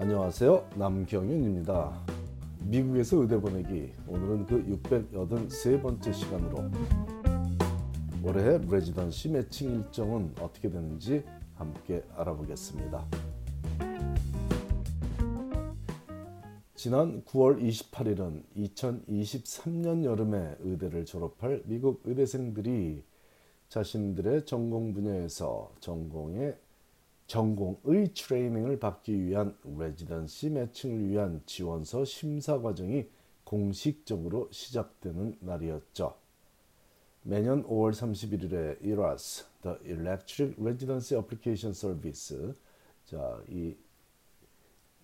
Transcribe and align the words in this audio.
안녕하세요. 0.00 0.70
남경윤입니다. 0.76 2.06
미국에서 2.64 3.18
의대 3.18 3.38
보내기 3.38 3.92
오늘은 4.08 4.46
그 4.46 4.64
683번째 4.64 6.14
시간으로 6.14 6.70
올해 8.24 8.56
레지던시 8.66 9.28
매칭 9.28 9.74
일정은 9.74 10.32
어떻게 10.40 10.70
되는지 10.70 11.22
함께 11.54 12.02
알아보겠습니다. 12.16 13.04
지난 16.74 17.22
9월 17.24 17.62
28일은 17.62 18.42
2023년 18.56 20.04
여름에 20.04 20.56
의대를 20.60 21.04
졸업할 21.04 21.64
미국 21.66 22.00
의대생들이 22.06 23.04
자신들의 23.68 24.46
전공 24.46 24.94
분야에서 24.94 25.70
전공의 25.80 26.56
전공의 27.30 28.12
트레이닝을 28.12 28.80
받기 28.80 29.24
위한 29.24 29.56
레지던시 29.62 30.50
매칭을 30.50 31.10
위한 31.10 31.40
지원서 31.46 32.04
심사 32.04 32.60
과정이 32.60 33.06
공식적으로 33.44 34.48
시작되는 34.50 35.36
날이었죠. 35.38 36.16
매년 37.22 37.62
5월 37.62 37.92
31일에 37.92 38.84
ERAS, 38.84 39.44
The 39.62 39.76
Electric 39.84 40.60
Residency 40.60 41.22
Application 41.22 41.70
Service, 41.70 42.54
자, 43.04 43.40
이 43.48 43.76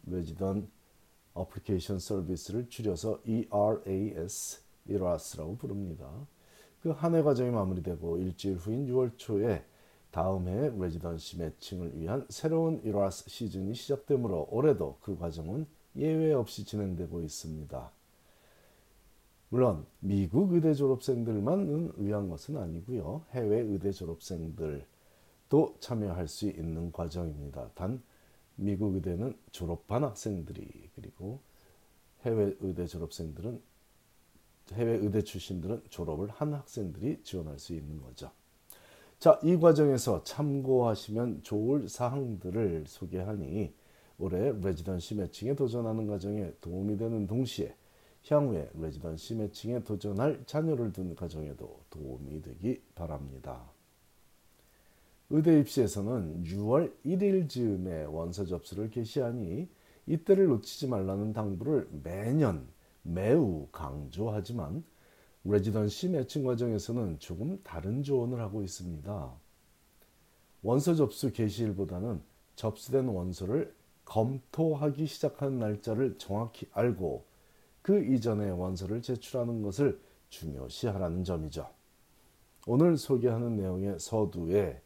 Resident 0.08 0.68
Application 1.38 1.98
Service를 1.98 2.68
줄여서 2.68 3.20
ERAS, 3.24 4.62
ERAS라고 4.88 5.56
부릅니다. 5.58 6.26
그 6.82 6.90
한 6.90 7.14
해 7.14 7.22
과정이 7.22 7.50
마무리되고 7.50 8.18
일주일 8.18 8.56
후인 8.56 8.88
6월 8.88 9.16
초에 9.16 9.64
다음 10.10 10.48
해 10.48 10.70
레지던시 10.77 11.38
매칭을 11.38 11.98
위한 11.98 12.27
새로운 12.28 12.83
1화 12.83 13.10
시즌이 13.10 13.74
시작되므로 13.74 14.48
올해도 14.51 14.98
그 15.01 15.16
과정은 15.19 15.66
예외 15.96 16.32
없이 16.32 16.65
진행되고 16.65 17.23
있습니다. 17.23 17.90
물론 19.48 19.87
미국 20.01 20.52
의대 20.52 20.74
졸업생들만은 20.74 21.93
위한 21.96 22.29
것은 22.29 22.57
아니고요. 22.57 23.24
해외 23.30 23.60
의대 23.60 23.93
졸업생들도 23.93 24.85
참여할 25.80 26.29
수 26.29 26.46
있는 26.48 26.91
과정입니다. 26.91 27.70
단 27.74 28.02
미국 28.57 28.95
의대는 28.95 29.37
졸업한 29.52 30.02
학생들이 30.02 30.91
그리고 30.95 31.41
해외 32.23 32.54
의대 32.60 32.87
졸업생들은 32.87 33.63
해외 34.73 34.96
의대 34.96 35.23
출신들은 35.23 35.85
졸업을 35.91 36.29
한 36.29 36.54
학생들이 36.54 37.23
지원할 37.23 37.59
수 37.59 37.73
있는 37.73 38.02
거죠. 38.02 38.32
자, 39.18 39.40
이 39.42 39.56
과정에서 39.56 40.22
참고하시면 40.24 41.42
좋을 41.42 41.88
사항들을 41.88 42.84
소개하니 42.86 43.73
올해 44.18 44.52
레지던시 44.52 45.14
매칭에 45.14 45.54
도전하는 45.54 46.06
과정에 46.06 46.52
도움이 46.60 46.98
되는 46.98 47.26
동시에 47.26 47.74
향후에 48.28 48.70
레지던시 48.74 49.36
매칭에 49.36 49.84
도전할 49.84 50.42
자녀를 50.45 50.92
둔 50.92 51.14
가정에도 51.14 51.80
도움이 51.88 52.42
되기 52.42 52.82
바랍니다. 52.95 53.70
의대 55.30 55.60
입시에서는 55.60 56.45
6월 56.45 56.92
1일 57.04 57.48
즈음에 57.48 58.04
원서 58.04 58.45
접수를 58.45 58.90
개시하니 58.90 59.68
이때를 60.06 60.46
놓치지 60.46 60.88
말라는 60.88 61.32
당부를 61.32 61.88
매년 62.04 62.68
매우 63.02 63.66
강조하지만 63.73 64.84
residency 65.48 66.09
matching 66.09 66.44
과정에서는 66.44 67.19
조금 67.20 67.60
다른 67.62 68.02
조언을 68.02 68.41
하고 68.41 68.62
있습니다. 68.62 69.32
원서 70.62 70.94
접수 70.94 71.32
개시일보다는 71.32 72.20
접수된 72.56 73.06
원서를 73.08 73.74
검토하기 74.04 75.06
시작하는 75.06 75.58
날짜를 75.58 76.19
정확히 76.19 76.66
알고 76.72 77.24
그 77.82 78.04
이전에 78.04 78.50
원서를 78.50 79.02
제출하는 79.02 79.62
것을 79.62 80.00
중요시하라는 80.30 81.22
점이죠. 81.22 81.68
오늘 82.66 82.96
소개하는 82.96 83.56
내용의 83.56 84.00
서두에 84.00 84.80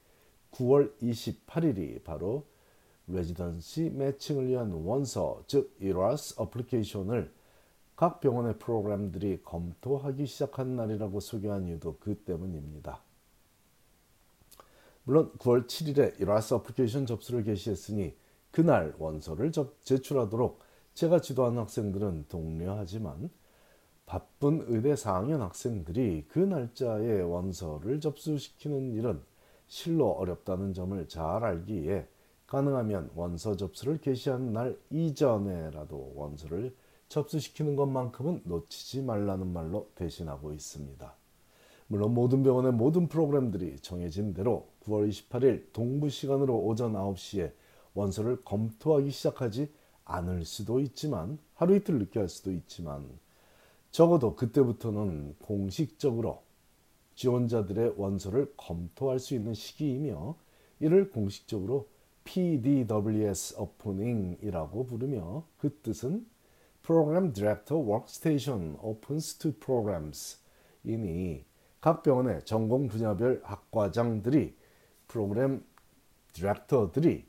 9월 0.52 0.92
28일이 1.00 2.02
바로 2.04 2.44
residency 3.06 3.90
matching을 3.90 4.48
위한 4.48 4.70
원서 4.72 5.42
즉 5.46 5.74
ERAS 5.80 6.34
application을 6.38 7.32
각 8.00 8.18
병원의 8.20 8.56
프로그램들이 8.58 9.42
검토하기 9.42 10.24
시작한 10.24 10.74
날이라고 10.74 11.20
소개한 11.20 11.66
이유도 11.68 11.98
그 12.00 12.16
때문입니다. 12.16 13.02
물론 15.04 15.30
9월 15.32 15.66
7일에 15.66 16.18
이라스 16.18 16.54
어플리케이션 16.54 17.04
접수를 17.04 17.42
개시했으니 17.42 18.16
그날 18.52 18.94
원서를 18.98 19.52
제출하도록 19.82 20.60
제가 20.94 21.20
지도한 21.20 21.58
학생들은 21.58 22.24
독려하지만 22.30 23.28
바쁜 24.06 24.64
의대 24.68 24.94
4학년 24.94 25.40
학생들이 25.40 26.24
그 26.26 26.38
날짜에 26.38 27.20
원서를 27.20 28.00
접수시키는 28.00 28.94
일은 28.94 29.20
실로 29.66 30.08
어렵다는 30.12 30.72
점을 30.72 31.06
잘 31.06 31.44
알기에 31.44 32.08
가능하면 32.46 33.10
원서 33.14 33.56
접수를 33.56 34.00
개시한 34.00 34.54
날 34.54 34.78
이전에라도 34.88 36.14
원서를 36.16 36.74
접수시키는 37.10 37.76
것만큼은 37.76 38.42
놓치지 38.44 39.02
말라는 39.02 39.52
말로 39.52 39.90
대신하고 39.96 40.52
있습니다. 40.52 41.12
물론 41.88 42.14
모든 42.14 42.44
병원의 42.44 42.72
모든 42.72 43.08
프로그램들이 43.08 43.80
정해진 43.80 44.32
대로 44.32 44.68
9월 44.84 45.10
28일 45.10 45.72
동부 45.72 46.08
시간으로 46.08 46.56
오전 46.56 46.92
9시에 46.92 47.52
원서를 47.94 48.44
검토하기 48.44 49.10
시작하지 49.10 49.72
않을 50.04 50.44
수도 50.44 50.78
있지만 50.78 51.38
하루 51.54 51.74
이틀 51.74 51.98
늦게 51.98 52.20
할 52.20 52.28
수도 52.28 52.52
있지만 52.52 53.08
적어도 53.90 54.36
그때부터는 54.36 55.34
공식적으로 55.40 56.42
지원자들의 57.16 57.94
원서를 57.96 58.54
검토할 58.56 59.18
수 59.18 59.34
있는 59.34 59.52
시기이며 59.52 60.36
이를 60.78 61.10
공식적으로 61.10 61.88
PDWS 62.22 63.58
오프닝이라고 63.58 64.86
부르며 64.86 65.44
그 65.58 65.76
뜻은 65.82 66.24
Program 66.82 67.32
Director 67.32 67.78
Workstation 67.82 68.76
opens 68.82 69.38
to 69.38 69.52
programs 69.52 70.38
이니 70.84 71.44
각 71.80 72.02
병원의 72.02 72.44
전공 72.44 72.88
분야별 72.88 73.40
학과장들이 73.44 74.54
프로그램 75.06 75.64
디렉터들이 76.32 77.24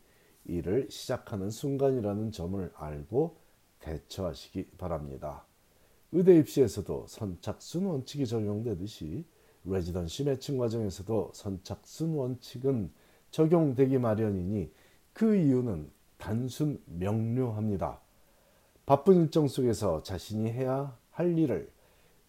일을 0.46 0.88
시작하는 0.90 1.50
순간이라는 1.50 2.32
점을 2.32 2.72
알고 2.76 3.38
대처하시기 3.80 4.72
바랍니다. 4.78 5.46
의대 6.12 6.38
입시에서도 6.38 7.06
선착순 7.08 7.86
원칙이 7.86 8.26
적용되듯이 8.26 9.26
레지던시 9.64 10.26
매칭 10.26 10.58
과정에서도 10.58 11.32
선착순 11.34 12.16
원칙은 12.16 12.92
적용되기 13.32 13.98
마련이니 13.98 14.72
그 15.14 15.36
이유는 15.36 15.90
단순 16.18 16.82
명료합니다. 16.86 18.02
바쁜 18.92 19.22
일정 19.22 19.48
속에서 19.48 20.04
자신이 20.04 20.52
해야 20.52 20.98
할 21.12 21.38
일을 21.38 21.72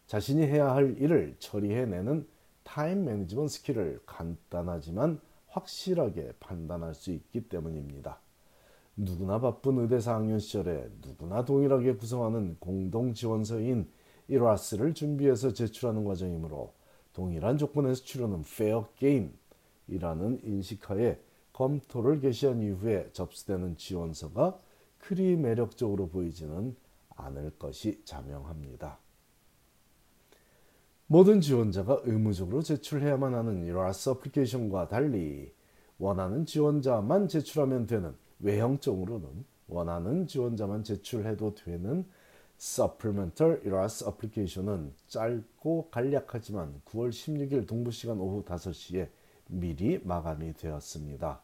자신이 0.07 0.47
해야 0.47 0.73
할 0.73 0.97
일을 0.97 1.35
처리해내는 1.41 2.29
time 2.63 3.05
management 3.05 3.49
skill을 3.49 4.01
간단하지만 4.07 5.19
확실하게 5.49 6.35
판단할 6.39 6.95
수 6.95 7.11
있기 7.11 7.49
때문입니다. 7.49 8.21
누구나 8.97 9.41
바쁜 9.41 9.79
의대 9.79 9.97
4학년 9.97 10.39
시절에 10.39 10.89
누구나 11.01 11.45
동일하게 11.45 11.97
구성하는 11.97 12.59
공동 12.61 13.13
지원서인 13.13 13.91
ERAS를 14.31 14.95
준비해서 14.95 15.53
제출하는 15.53 16.05
과정이므로 16.05 16.75
동일한 17.13 17.59
조건에서 17.59 18.05
치르는 18.05 18.45
페어 18.57 18.87
게임이라는 18.99 20.43
인식하에 20.45 21.19
검토를 21.53 22.21
개시한 22.21 22.63
이후에 22.63 23.11
접수되는 23.13 23.77
지원서가 23.79 24.61
그리 25.03 25.37
매력적으로 25.37 26.09
보이지는 26.09 26.77
않을 27.17 27.59
것이 27.59 28.01
자명합니다. 28.05 28.99
모든 31.09 31.41
지원자가 31.41 32.03
의무적으로 32.05 32.63
제출해야만 32.63 33.35
하는 33.35 33.67
이러스 33.67 34.09
어플리케이션과 34.09 34.89
달리 34.89 35.53
원하는 35.99 36.47
지원자만 36.47 37.29
제출하면 37.29 37.87
되는 37.87 38.15
외형적으로는 38.41 39.45
원하는 39.69 40.27
지원자만 40.27 40.85
제출해도 40.85 41.55
되는 41.55 42.07
Supplemental 42.59 43.61
ERAS 43.67 44.05
어플리케이션은 44.05 44.95
짧고 45.09 45.89
간략하지만 45.91 46.81
9월 46.85 47.11
16일 47.11 47.67
동부시간 47.67 48.21
오후 48.21 48.45
5시에 48.45 49.09
미리 49.49 50.01
마감이 50.05 50.55
되었습니다. 50.55 51.41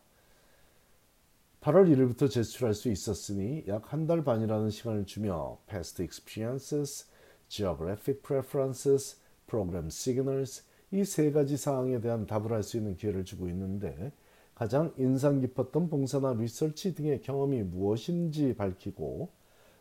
8월 1.60 1.88
1일부터 1.92 2.30
제출할 2.30 2.72
수 2.74 2.88
있었으니 2.88 3.64
약 3.66 3.92
한 3.92 4.06
달 4.06 4.22
반이라는 4.22 4.70
시간을 4.70 5.06
주며 5.06 5.58
Past 5.68 6.02
Experiences, 6.02 7.06
Geographic 7.48 8.22
Preferences, 8.22 9.20
Program 9.46 9.86
Signals 9.86 10.62
이 10.92 11.02
세 11.04 11.30
가지 11.32 11.56
사항에 11.56 12.00
대한 12.00 12.26
답을 12.26 12.52
할 12.52 12.62
수 12.62 12.76
있는 12.76 12.96
기회를 12.96 13.24
주고 13.24 13.48
있는데 13.48 14.12
가장 14.54 14.92
인상 14.96 15.40
깊었던 15.40 15.88
봉사나 15.90 16.34
리서치 16.34 16.94
등의 16.94 17.22
경험이 17.22 17.62
무엇인지 17.64 18.54
밝히고 18.54 19.28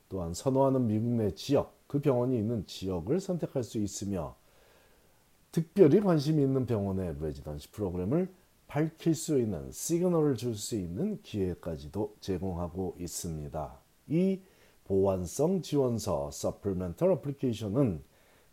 또한 0.09 0.33
선호하는 0.33 0.87
미국 0.87 1.09
내 1.11 1.31
지역, 1.31 1.77
그 1.87 1.99
병원이 2.01 2.37
있는 2.37 2.65
지역을 2.65 3.19
선택할 3.19 3.63
수 3.63 3.77
있으며 3.77 4.35
특별히 5.51 5.99
관심이 6.01 6.41
있는 6.41 6.65
병원의 6.65 7.17
레지던시 7.21 7.71
프로그램을 7.71 8.29
밝힐 8.67 9.15
수 9.15 9.39
있는 9.39 9.71
시그널을 9.71 10.35
줄 10.35 10.55
수 10.55 10.75
있는 10.75 11.21
기회까지도 11.23 12.15
제공하고 12.19 12.95
있습니다. 12.99 13.79
이 14.09 14.41
보완성 14.83 15.61
지원서 15.61 16.29
Supplemental 16.31 17.15
Application은 17.17 18.03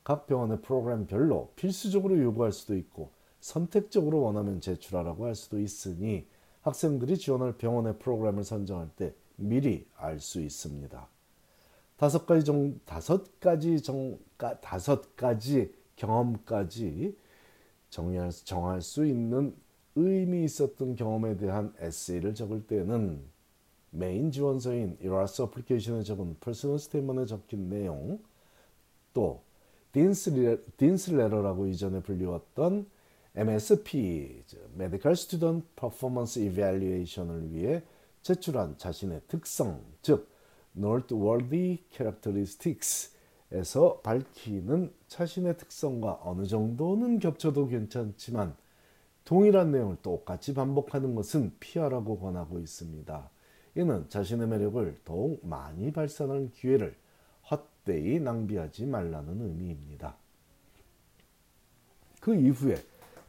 각 0.02 0.26
병원의 0.26 0.62
프로그램별로 0.62 1.52
필수적으로 1.56 2.20
요구할 2.22 2.52
수도 2.52 2.76
있고 2.76 3.10
선택적으로 3.40 4.22
원하면 4.22 4.60
제출하라고 4.60 5.26
할 5.26 5.34
수도 5.34 5.60
있으니 5.60 6.26
학생들이 6.62 7.18
지원할 7.18 7.56
병원의 7.58 7.98
프로그램을 7.98 8.44
선정할 8.44 8.88
때 8.96 9.14
미리 9.36 9.86
알 9.96 10.20
수 10.20 10.40
있습니다. 10.40 11.08
다섯 11.96 12.26
가지 12.26 12.44
정 12.44 12.80
다섯 12.84 13.40
가지 13.40 13.80
정 13.82 14.18
다섯 14.60 15.16
가지 15.16 15.72
경험까지 15.96 17.16
정의할 17.90 18.30
정할 18.30 18.82
수 18.82 19.06
있는 19.06 19.54
의미 19.96 20.44
있었던 20.44 20.96
경험에 20.96 21.36
대한 21.36 21.72
에세이를 21.78 22.34
적을 22.34 22.66
때는 22.66 23.22
메인 23.90 24.32
지원서인 24.32 24.96
ERAS 25.00 25.42
application에 25.42 26.02
적은 26.02 26.36
personal 26.40 26.78
statement에 26.78 27.26
적힌 27.26 27.68
내용 27.68 28.18
또 29.12 29.42
Dean's 29.92 30.30
Letter라고 31.10 31.68
이전에 31.68 32.02
불리웠던 32.02 32.86
MSP, 33.36 34.42
Medical 34.74 35.12
Student 35.12 35.66
Performance 35.76 36.42
Evaluation을 36.42 37.52
위해 37.52 37.82
제출한 38.22 38.76
자신의 38.78 39.20
특성, 39.28 39.84
즉 40.02 40.28
Noteworthy 40.76 41.84
Characteristics에서 41.90 44.00
밝히는 44.02 44.92
자신의 45.06 45.56
특성과 45.58 46.20
어느 46.24 46.46
정도는 46.46 47.20
겹쳐도 47.20 47.68
괜찮지만 47.68 48.56
동일한 49.24 49.70
내용을 49.70 49.96
똑같이 50.02 50.52
반복하는 50.52 51.14
것은 51.14 51.52
피하라고 51.58 52.18
권하고 52.18 52.58
있습니다. 52.58 53.30
이는 53.76 54.08
자신의 54.08 54.46
매력을 54.48 55.00
더욱 55.04 55.46
많이 55.46 55.92
발산하는 55.92 56.52
기회를 56.52 56.94
헛되이 57.50 58.20
낭비하지 58.20 58.86
말라는 58.86 59.40
의미입니다. 59.40 60.16
그 62.20 62.34
이후에 62.34 62.76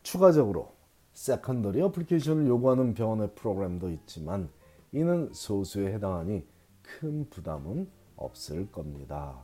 추가적으로 0.03 0.73
secondary 1.13 1.81
application을 1.81 2.47
요구하는 2.47 2.93
병원의 2.93 3.31
프로그램도 3.35 3.89
있지만 3.89 4.49
이는 4.91 5.29
소수에 5.33 5.93
해당하니 5.93 6.45
큰 6.81 7.29
부담은 7.29 7.89
없을 8.17 8.69
겁니다. 8.71 9.43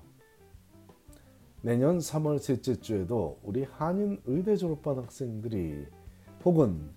내년 1.61 1.99
3월 1.99 2.39
셋째 2.39 2.79
주에도 2.79 3.39
우리 3.43 3.63
한인 3.63 4.21
의대 4.25 4.55
졸업반 4.55 4.97
학생들이 4.97 5.85
혹은 6.43 6.89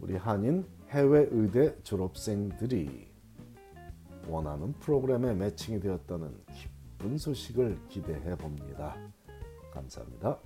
우리 0.00 0.16
한인 0.16 0.66
해외 0.88 1.28
의대 1.30 1.80
졸업생들이 1.82 3.08
원하는 4.26 4.72
프로그램에 4.74 5.32
매칭이 5.34 5.78
되었다는 5.78 6.34
기쁜 6.52 7.16
소식을 7.16 7.78
기대해 7.88 8.36
봅니다. 8.36 8.96
감사합니다. 9.72 10.38